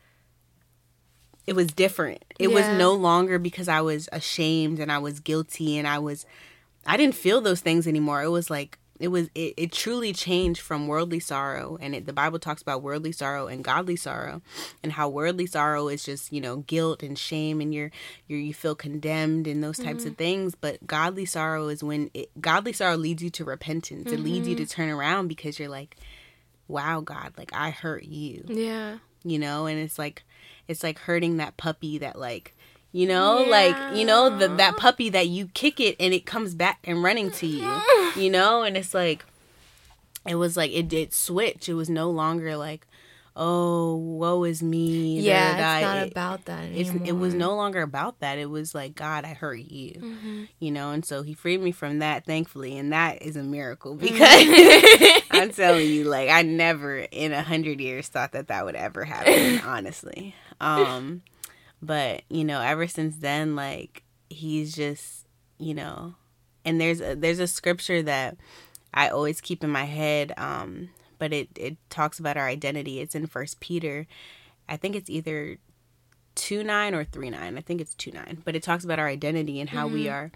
[1.46, 5.76] it was different it was no longer because i was ashamed and i was guilty
[5.76, 6.26] and i was
[6.87, 8.22] I didn't feel those things anymore.
[8.22, 12.12] It was like it was it, it truly changed from worldly sorrow and it, the
[12.12, 14.40] Bible talks about worldly sorrow and godly sorrow
[14.83, 17.90] and how worldly sorrow is just, you know, guilt and shame and you're
[18.28, 20.18] you're you feel condemned and those types of mm-hmm.
[20.18, 24.12] things, but godly sorrow is when it, godly sorrow leads you to repentance.
[24.12, 24.83] It leads you to mm-hmm.
[24.83, 25.96] turn around because you're like
[26.66, 28.98] wow God, like I hurt you Yeah.
[29.22, 30.22] you know and it's like
[30.68, 32.55] it's like hurting that puppy that like
[32.92, 36.55] you know like you know the, that puppy that you kick it and it comes
[36.55, 37.81] back and running to you
[38.16, 39.24] you know and it's like
[40.27, 42.87] it was like it did switch it was no longer like
[43.37, 45.57] oh woe is me Yeah.
[45.57, 45.77] da.
[45.79, 47.03] It's not It- about that anymore.
[47.05, 50.44] it was no longer about that it was like god i hurt you Mm-hmm.
[50.61, 53.96] you know and so he freed me from that thankfully and that is a miracle
[53.96, 54.07] Mm-hmm.
[54.07, 58.77] because i'm telling you like i never in a hundred years thought that that would
[58.77, 61.22] ever happen honestly um
[61.82, 65.26] but you know ever since then like he's just
[65.58, 66.14] you know
[66.64, 68.36] and there's a there's a scripture that
[68.92, 70.88] i always keep in my head um
[71.18, 73.00] but it it talks about our identity.
[73.00, 74.06] It's in first peter.
[74.68, 75.58] I think it's either
[76.34, 79.06] 2 9 or 3 9 i think it's 2 9 but it talks about our
[79.06, 80.32] identity and how we are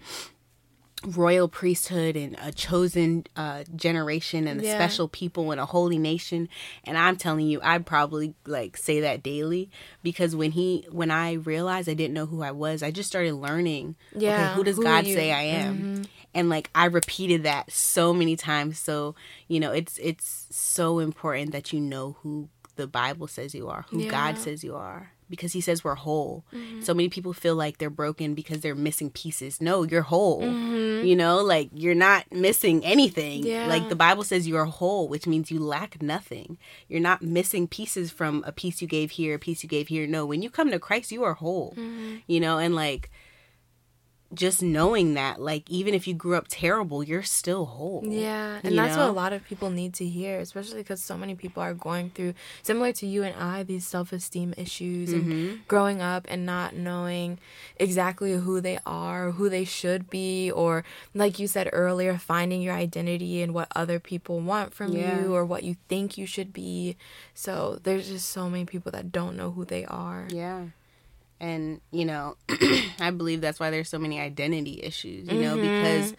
[1.05, 6.49] royal priesthood and a chosen uh, generation and a special people and a holy nation.
[6.83, 9.69] And i'm telling you I'd probably like say that daily
[10.03, 13.33] because when he when i realized i didn't know who i was i just started
[13.35, 15.87] learning Yeah, okay who does who god say i am?
[16.33, 18.77] And like i repeated that so many times.
[18.77, 19.15] So
[19.47, 23.85] you know it's it's so important that you know who the bible says you are
[23.89, 26.43] who god says you are because he says we're whole.
[26.53, 26.81] Mm-hmm.
[26.81, 29.61] So many people feel like they're broken because they're missing pieces.
[29.61, 30.41] No you're whole.
[30.41, 31.05] Mm-hmm.
[31.05, 33.45] You know like you're not missing anything.
[33.45, 33.67] Yeah.
[33.67, 36.57] like the bible says you're whole which means you lack nothing.
[36.87, 40.07] You're not missing pieces from a piece you gave here a piece you gave here.
[40.07, 41.73] No when you come to christ you are whole.
[41.77, 42.17] Mm-hmm.
[42.27, 43.09] You know and like
[44.31, 48.77] just knowing that like even if you grew up terrible you're still whole Yeah, and
[48.77, 49.01] that's know?
[49.05, 52.11] what a lot of people need to hear, especially because so many people are going
[52.11, 55.31] through, similar to you and I, these self esteem issues Mm-hmm.
[55.31, 57.39] and growing up and not knowing
[57.77, 60.83] exactly who they are, who they should be, or
[61.15, 65.23] like you said earlier, finding your identity and what other people want from Yeah.
[65.23, 66.97] you or what you think you should be.
[67.33, 70.27] So there's just so many people that don't know who they are.
[70.29, 70.65] Yeah.
[71.39, 72.35] And, you know,
[72.99, 76.13] I believe that's why there's so many identity issues, you know, because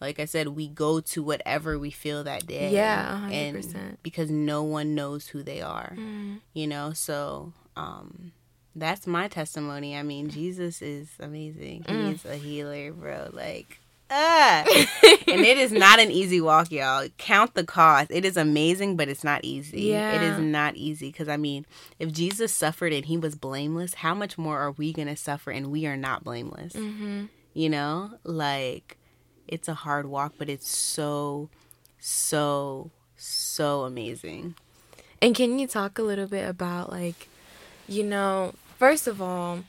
[0.00, 2.70] like I said, we go to whatever we feel that day.
[2.72, 3.96] Yeah, and 100%.
[4.02, 6.40] because no one knows who they are, Mm.
[6.54, 6.92] you know.
[6.92, 8.32] So, um,
[8.74, 9.96] that's my testimony.
[9.96, 11.84] I mean, Jesus is amazing.
[11.84, 12.08] Mm.
[12.12, 13.28] He's a healer, bro.
[13.32, 13.78] Like.
[14.14, 14.62] Ah.
[15.26, 17.08] and it is not an easy walk, y'all.
[17.16, 18.10] Count the cost.
[18.10, 19.90] It is amazing, but it's not easy.
[19.90, 20.34] It Yeah.
[20.34, 21.64] is not easy because I mean,
[21.98, 25.70] if Jesus suffered and he was blameless, how much more are we gonna suffer and
[25.72, 26.74] we are not blameless?
[26.74, 27.24] Mm-hmm.
[27.54, 28.98] You know, like
[29.48, 31.48] it's a hard walk, but it's so,
[31.98, 34.54] so, so amazing.
[35.20, 37.28] And can you talk a little bit about like,
[37.88, 39.60] you know, first of all,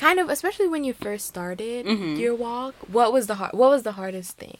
[0.00, 2.16] kind of especially when you first started Mhm.
[2.18, 4.58] your walk, what was the hard what was the hardest thing?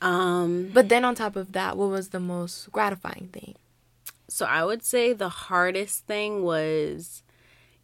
[0.00, 3.54] Um, But then on top of that, what was the most gratifying thing?
[4.28, 7.22] so I would say the hardest thing was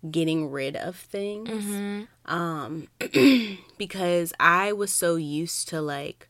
[0.08, 1.50] getting rid of things.
[1.50, 2.04] Mm-hmm.
[2.32, 2.86] um
[3.78, 6.28] because i was so used to like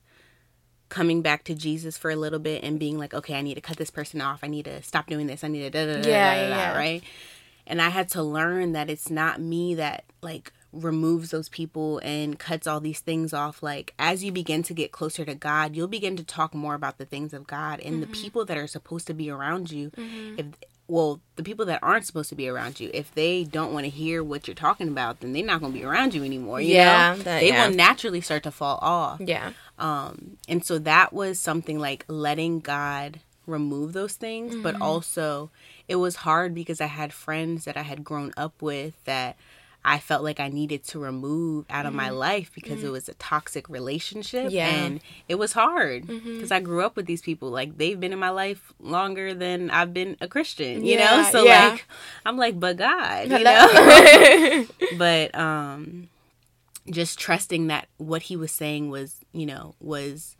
[0.91, 3.61] coming back to jesus for a little bit and being like okay i need to
[3.69, 5.97] cut this person off i need to stop doing this i need to da da
[6.03, 6.73] da Yeah, da, da, yeah.
[6.77, 7.03] right
[7.67, 12.39] and i had to learn that it's not me that like removes those people and
[12.39, 15.89] cuts all these things off like as you begin to get closer to god you'll
[15.89, 19.07] begin to talk more about the things of god and the people that are supposed
[19.07, 19.91] to be around you
[20.37, 20.45] if
[20.89, 23.91] well the people that aren't supposed to be around you if they don't want to
[23.91, 26.75] hear what you're talking about then they're not going to be around you anymore you
[26.75, 27.69] Yeah, know that- they yeah.
[27.69, 29.53] will naturally start to fall off Yeah.
[29.79, 34.63] um and so that was something like letting god remove those things Mm-hmm.
[34.63, 35.51] but also
[35.89, 39.37] it was hard because i had friends that i had grown up with that
[39.85, 43.15] i felt like i needed to remove out of my life because it was a
[43.15, 44.55] toxic relationship Mm-hmm.
[44.55, 44.73] Yeah.
[44.73, 44.85] Mm-hmm.
[44.85, 48.19] and it was hard because i grew up with these people like they've been in
[48.19, 51.69] my life longer than i've been a christian you know so yeah.
[51.69, 51.85] like
[52.25, 54.67] i'm like but god you know
[54.99, 56.09] but um
[56.91, 60.36] just trusting that what he was saying was you know was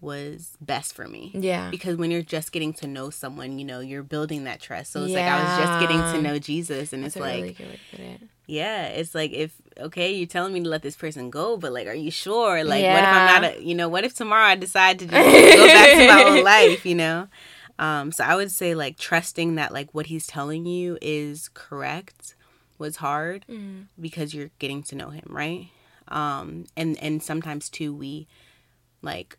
[0.00, 1.30] was best for me.
[1.34, 1.70] Yeah.
[1.70, 4.92] because when you're just getting to know someone you know you're building that trust.
[4.92, 7.52] So it's like i was just getting to know jesus and That's it's like really
[7.52, 8.20] good way to put it.
[8.46, 11.86] yeah it's like if okay you're telling me to let this person go but like
[11.86, 12.64] are you sure?
[12.64, 15.56] Like what if i'm not a you know what if tomorrow i decide to just
[15.56, 17.28] go back to my old life you know?
[17.78, 22.34] Um so i would say like trusting that like what he's telling you is correct
[22.78, 23.86] was hard Mm.
[24.00, 25.68] because you're getting to know him right?
[26.08, 28.26] Um and and sometimes too we
[29.02, 29.38] like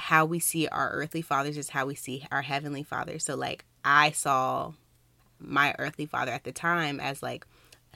[0.00, 3.64] how we see our earthly fathers is how we see our heavenly father so like
[3.84, 4.72] i saw
[5.38, 7.46] my earthly father at the time as like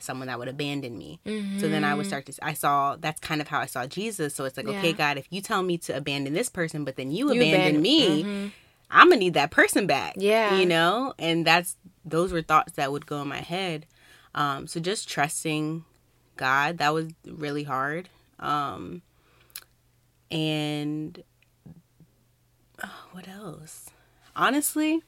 [0.01, 1.21] someone that would abandon me.
[1.61, 4.35] So then i would start to i saw that's kind of how i saw jesus.
[4.35, 7.11] So it's like okay god if you tell me to abandon this person but then
[7.13, 8.53] you, You abandon abandon- me Mhm.
[8.91, 10.59] i'm gonna need that person back Yeah.
[10.59, 11.15] you know?
[11.19, 13.87] And that's those were thoughts that would go in my head.
[14.35, 15.85] Um so just trusting
[16.37, 18.09] god that was really hard.
[18.41, 19.03] Um
[20.31, 21.23] and
[22.83, 23.91] oh, what else
[24.37, 25.01] honestly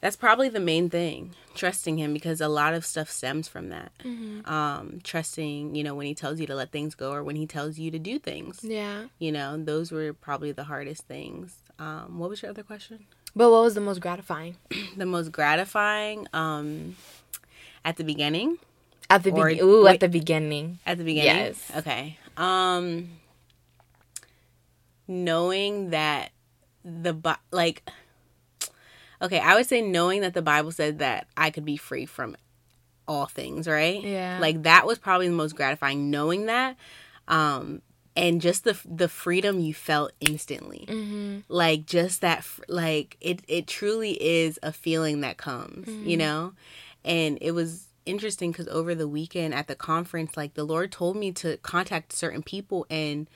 [0.00, 3.92] that's probably the main thing trusting him because a lot of stuff stems from that
[4.04, 4.50] Mm-hmm.
[4.50, 7.46] um trusting you know when he tells you to let things go or when he
[7.46, 9.04] tells you to do things Yeah.
[9.18, 13.04] you know those were probably the hardest things um what was your other question
[13.36, 14.56] But what was the most gratifying?
[14.96, 16.96] the most gratifying um
[17.84, 18.56] at the beginning
[19.10, 19.62] At the beginning.
[19.62, 19.94] Ooh, wait.
[19.94, 20.78] at the beginning.
[20.86, 21.70] at the beginning Yes.
[21.76, 23.10] okay um
[25.10, 26.30] knowing that
[26.84, 27.14] the
[27.50, 27.86] like
[29.20, 32.36] okay i would say knowing that the bible said that i could be free from
[33.06, 34.38] all things right Yeah.
[34.40, 36.76] like that was probably the most gratifying knowing that
[37.28, 37.82] um
[38.16, 41.38] and just the the freedom you felt instantly Mm-hmm.
[41.48, 46.52] like just that like it it truly is a feeling that comes you know
[47.04, 51.16] and it was interesting because over the weekend at the conference like the lord told
[51.16, 53.28] me to contact certain people and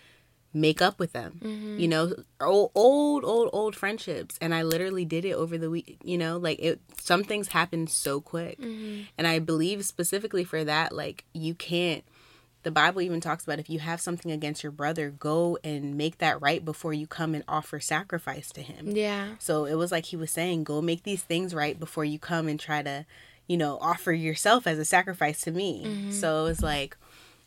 [0.55, 1.79] make up with them mm-hmm.
[1.79, 4.39] you know old old old old friendships.
[4.41, 7.87] And i literally did it over the week you know like it some things happen
[7.87, 8.59] so quick.
[8.61, 9.03] Mm-hmm.
[9.19, 12.05] And i believe specifically for that like you can't
[12.63, 16.19] the bible even talks about if you have something against your brother go and make
[16.19, 18.91] that right before you come and offer sacrifice to him.
[18.97, 19.35] Yeah.
[19.39, 22.49] so it was like he was saying go make these things right before you come
[22.49, 23.05] and try to
[23.47, 25.85] you know offer yourself as a sacrifice to me.
[25.85, 26.11] Mm-hmm.
[26.13, 26.97] So it was like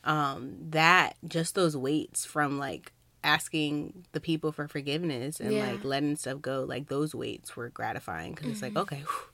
[0.04, 2.94] um that just those weights from like
[3.28, 5.68] asking the people for forgiveness and Yeah.
[5.72, 9.28] like letting stuff go like those weights were gratifying because it's like okay whew,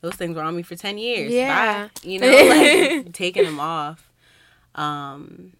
[0.00, 1.88] those things were on me for 10 years Yeah.
[1.88, 1.90] Bye.
[2.08, 4.08] you know like taking them off
[4.76, 5.52] um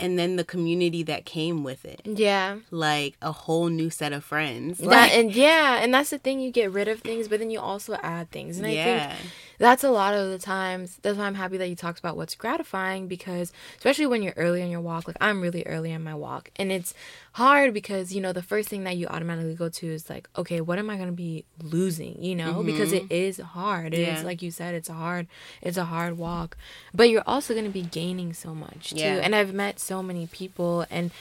[0.00, 2.56] and then the community that came with it Yeah.
[2.70, 6.40] like a whole new set of friends That, and yeah, and that's the thing.
[6.40, 8.58] You get rid of things, but then you also add things.
[8.58, 9.30] And I think
[9.62, 10.98] that's a lot of the times.
[11.02, 14.60] That's why I'm happy that you talked about what's gratifying because, especially when you're early
[14.60, 16.94] in your walk, like I'm really early in my walk, and it's
[17.34, 20.60] hard because you know the first thing that you automatically go to is like, okay,
[20.60, 22.20] what am I gonna be losing?
[22.20, 22.66] You know, mm-hmm.
[22.66, 23.94] because it is hard.
[23.94, 24.18] Yeah.
[24.18, 25.28] is like you said, it's a hard,
[25.60, 26.56] it's a hard walk,
[26.92, 28.96] but you're also gonna be gaining so much too.
[28.96, 29.20] Yeah.
[29.22, 31.12] And I've met so many people and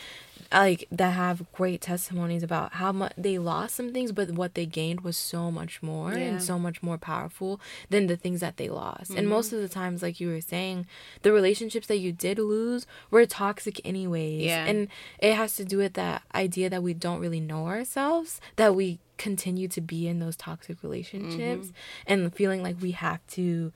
[0.52, 4.66] like that have great testimonies about how much they lost some things but what they
[4.66, 6.20] gained was so much more yeah.
[6.20, 9.20] and so much more powerful than the things that they lost mm-hmm.
[9.20, 10.86] and most of the times like you were saying
[11.22, 14.66] the relationships that you did lose were toxic anyways yeah.
[14.66, 14.88] and
[15.20, 18.99] it has to do with that idea that we don't really know ourselves that we
[19.18, 21.74] continue to be in those toxic relationships mm-hmm.
[22.08, 23.72] and feeling like we have to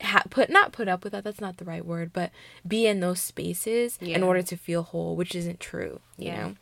[0.00, 2.30] ha- put not put up with that that's not the right word but
[2.66, 4.16] be in those spaces yeah.
[4.16, 6.40] in order to feel whole which isn't true you yeah.
[6.40, 6.56] know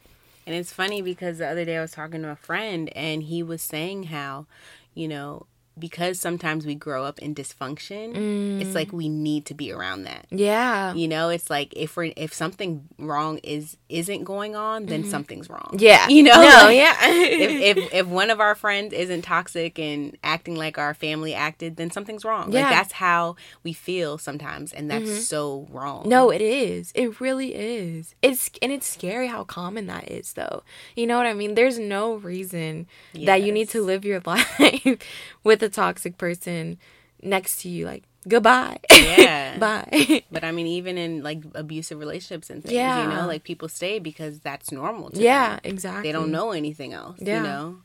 [0.46, 3.42] and it's funny because the other day i was talking to a friend and he
[3.42, 4.46] was saying how
[4.94, 5.46] you know
[5.78, 8.60] because sometimes we grow up in dysfunction mm.
[8.60, 10.26] it's like we need to be around that.
[10.30, 10.94] Yeah.
[10.94, 15.10] You know it's like if we're if something wrong is isn't going on then mm-hmm.
[15.10, 15.76] something's wrong.
[15.78, 16.08] Yeah.
[16.08, 16.96] You know no like, yeah.
[17.02, 21.76] if, if if one of our friends isn't toxic and acting like our family acted
[21.76, 22.52] then something's wrong.
[22.52, 22.62] Yeah.
[22.62, 25.18] like that's how we feel sometimes and that's mm-hmm.
[25.18, 26.08] so wrong.
[26.08, 26.92] No it is.
[26.94, 28.14] It really is.
[28.22, 30.62] It's and it's scary how common that is though.
[30.94, 31.54] You know what i mean?
[31.54, 33.26] There's no reason yes.
[33.26, 34.98] that you need to live your life
[35.42, 36.78] with a toxic person
[37.22, 42.48] next to you like goodbye yeah bye but i mean even in like abusive relationships
[42.48, 43.02] and things yeah.
[43.02, 45.60] you know like people stay because that's normal yeah them.
[45.64, 47.36] exactly they don't know anything else yeah.
[47.36, 47.76] you know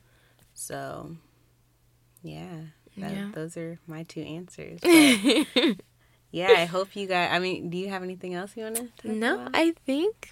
[0.54, 1.16] so
[2.22, 2.64] yeah,
[2.98, 3.32] that, yeah.
[3.34, 4.80] those are my two answers
[6.32, 9.12] yeah i hope you guys i mean do you have anything else you want to
[9.12, 9.52] no about?
[9.54, 10.32] i think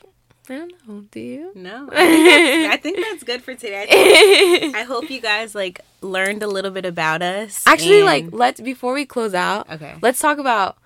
[0.49, 1.01] I don't know.
[1.11, 1.51] Do you?
[1.55, 1.89] No.
[1.91, 3.85] I think, I think that's good for today.
[3.89, 7.63] I, I, hope you guys like learned a little bit about us.
[7.65, 8.05] Actually, and...
[8.05, 9.69] like let's before we close out.
[9.69, 9.95] Okay.
[10.01, 10.77] Let's talk about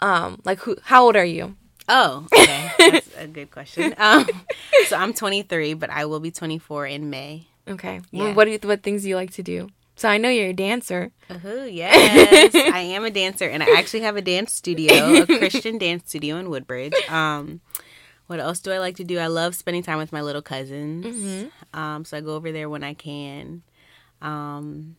[0.00, 0.76] um like who.
[0.82, 1.56] How old are you?
[1.88, 2.70] Oh, okay.
[2.78, 3.94] that's a good question.
[3.98, 4.26] Um,
[4.86, 7.48] so I'm 23, but I will be 24 in May.
[7.66, 8.00] Okay.
[8.12, 8.32] Yeah.
[8.32, 9.68] What do you, what things do you like to do?
[9.96, 11.10] So I know you're a dancer.
[11.28, 15.76] Uh-huh, yes, I am a dancer, and I actually have a dance studio, a Christian
[15.76, 16.94] dance studio in Woodbridge.
[17.10, 17.60] Um,
[18.30, 19.18] what else do I like to do?
[19.18, 21.04] I love spending time with my little cousins.
[21.04, 21.76] Mm-hmm.
[21.76, 23.64] Um, so I go over there when I can.
[24.22, 24.94] Um,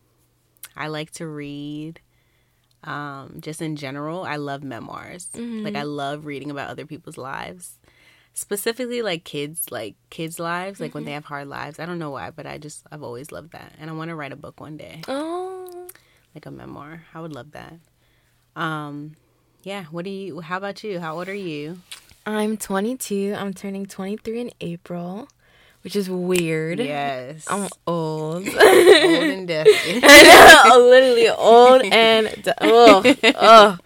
[0.76, 1.98] I like to read.
[2.84, 5.30] Um, just in general, I love memoirs.
[5.32, 5.64] Mm-hmm.
[5.64, 7.78] Like I love reading about other people's lives,
[8.34, 10.98] specifically like kids, like kids' lives, like mm-hmm.
[10.98, 11.78] when they have hard lives.
[11.78, 14.14] I don't know why, but I just I've always loved that, and I want to
[14.14, 15.00] write a book one day.
[15.08, 15.88] Oh,
[16.34, 17.04] like a memoir.
[17.14, 17.78] I would love that.
[18.56, 19.16] Um,
[19.62, 19.84] yeah.
[19.84, 20.40] What do you?
[20.40, 21.00] How about you?
[21.00, 21.78] How old are you?
[22.24, 23.34] I'm 22.
[23.36, 25.28] I'm turning 23 in April,
[25.82, 26.78] which is weird.
[26.78, 27.46] Yes.
[27.50, 28.46] I'm old.
[28.46, 30.00] old and dusty.
[30.00, 33.02] literally old and du- oh,
[33.34, 33.78] oh,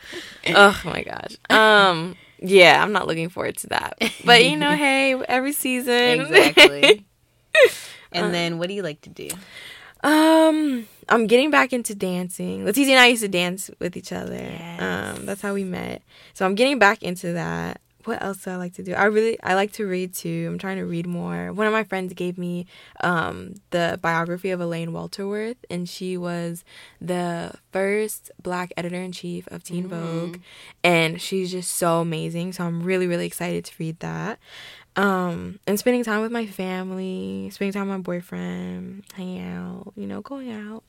[0.48, 1.36] oh my gosh.
[1.48, 3.98] Um, yeah, I'm not looking forward to that.
[4.24, 6.20] But you know, hey, every season.
[6.20, 7.06] Exactly.
[8.12, 9.28] and um, then, what do you like to do?
[10.02, 12.64] Um, I'm getting back into dancing.
[12.64, 14.34] Letizia and I used to dance with each other.
[14.34, 14.82] Yes.
[14.82, 16.02] Um, that's how we met.
[16.34, 18.94] So I'm getting back into that what else do I like to do?
[18.94, 20.46] I really I like to read too.
[20.48, 21.52] I'm trying to read more.
[21.52, 22.66] One of my friends gave me
[23.00, 26.64] um, the biography of Elaine Welteroth, and she was
[27.00, 30.20] the first Black editor in chief of Teen mm-hmm.
[30.20, 30.38] Vogue,
[30.84, 32.52] and she's just so amazing.
[32.52, 34.38] So I'm really really excited to read that.
[34.96, 40.06] Um, and spending time with my family, spending time with my boyfriend, hanging out, you
[40.06, 40.84] know, going out.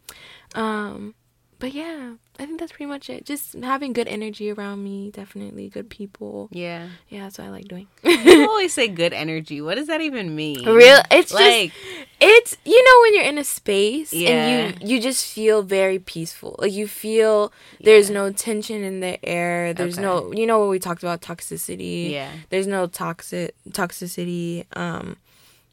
[0.56, 1.14] Um,
[1.60, 3.26] but yeah, I think that's pretty much it.
[3.26, 6.50] Just having good energy around me, definitely good people.
[6.52, 7.88] Yeah, yeah, that's what I like doing.
[8.04, 9.62] you always say good energy.
[9.62, 10.68] What does that even mean?
[10.68, 11.02] Real?
[11.10, 14.30] It's like just, it's you know when you're in a space yeah.
[14.30, 16.56] and you you just feel very peaceful.
[16.60, 18.16] Like you feel there's yeah.
[18.16, 19.74] no tension in the air.
[19.74, 20.04] There's okay.
[20.04, 22.12] no you know what we talked about toxicity.
[22.12, 24.66] Yeah, there's no toxic toxicity.
[24.78, 25.18] Um,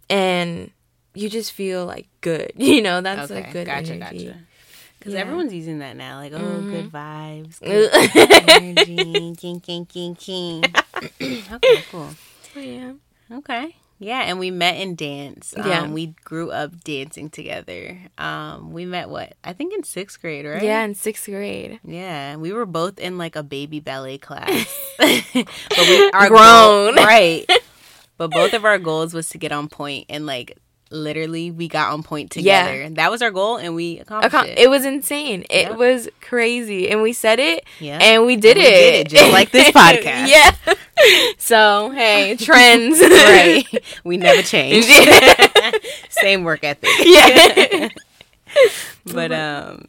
[0.09, 0.71] and
[1.15, 2.53] you just feel like good.
[2.65, 3.43] You know that's okay.
[3.43, 4.27] like good gotcha, energy.
[4.27, 4.39] Gotcha.
[5.05, 5.21] Because yeah.
[5.21, 6.17] everyone's using that now.
[6.17, 6.71] Like, oh, mm-hmm.
[6.71, 7.91] good vibes, good
[8.49, 10.65] energy, king, king, king, king.
[11.21, 12.09] okay, cool.
[12.57, 12.93] Oh, yeah.
[13.31, 13.77] Okay.
[13.99, 15.53] Yeah, and we met in dance.
[15.55, 15.87] Um, yeah.
[15.87, 17.99] We grew up dancing together.
[18.17, 19.35] Um, we met what?
[19.45, 20.63] I think in sixth grade, right?
[20.63, 21.81] Yeah, in sixth grade.
[21.85, 22.37] Yeah.
[22.37, 24.75] We were both in like a baby ballet class.
[24.99, 25.25] but
[25.79, 26.95] we are grown.
[26.95, 27.45] Goal, right.
[28.17, 30.57] but both of our goals was to get on pointe and like
[30.95, 32.83] literally we got on pointe together.
[32.83, 32.89] Yeah.
[32.93, 34.59] That was our goal and we accomplished Accom- it.
[34.59, 35.45] It was insane.
[35.51, 36.91] It was crazy.
[36.91, 37.99] And we said it yeah.
[38.01, 38.71] and we did, and it.
[38.71, 39.09] We did it.
[39.09, 40.29] Just like this podcast.
[40.29, 40.55] yeah.
[41.39, 43.01] So, hey, trends.
[43.01, 43.65] right.
[44.05, 44.87] We never change.
[46.09, 46.89] Same work ethic.
[47.05, 47.89] Yeah.
[49.13, 49.87] but um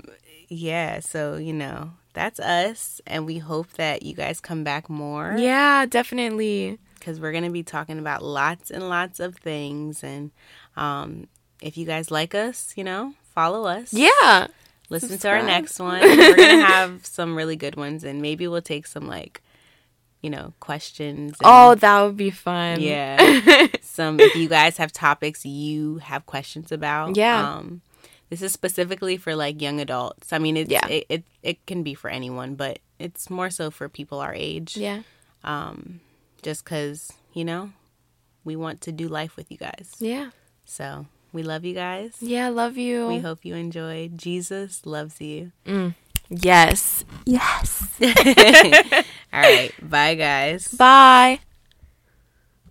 [0.49, 3.01] yeah, so you know, that's us.
[3.06, 5.36] And we hope that you guys come back more.
[5.38, 6.80] Yeah, definitely.
[6.97, 10.03] Because we're going to be talking about lots and lots of things.
[10.03, 10.32] And
[10.76, 11.28] um,
[11.61, 13.93] if you guys like us, you know, follow us.
[13.93, 14.47] Yeah.
[14.89, 15.39] Listen Subscribe.
[15.39, 16.01] to our next one.
[16.01, 18.03] We're going to have some really good ones.
[18.03, 19.41] And maybe we'll take some, like,
[20.21, 21.36] you know, questions.
[21.43, 22.82] oh, that would be fun.
[22.82, 23.67] Yeah.
[23.82, 27.15] some, if you guys have topics you have questions about.
[27.15, 27.55] Yeah.
[27.55, 27.82] Um,
[28.30, 30.34] this is specifically for like young adults.
[30.34, 30.88] I mean, it's, yeah.
[30.88, 34.78] it, it, it can be for anyone, but it's more so for people our age.
[34.78, 35.01] Yeah.
[35.43, 35.99] Um,
[36.41, 37.71] just because, you know,
[38.43, 39.93] we want to do life with you guys.
[39.99, 40.30] Yeah.
[40.66, 42.13] So we love you guys.
[42.20, 43.07] Yeah, love you.
[43.07, 44.18] We hope you enjoyed.
[44.18, 45.51] Jesus loves you.
[45.66, 45.93] Mm.
[46.30, 47.05] Yes.
[47.26, 47.84] Yes.
[49.34, 49.72] All right.
[49.82, 50.68] Bye, guys.
[50.70, 51.39] Bye.